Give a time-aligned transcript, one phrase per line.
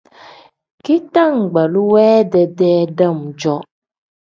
[0.83, 3.55] Bitangbaluu we dedee dam-jo.